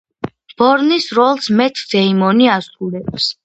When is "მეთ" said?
1.61-1.85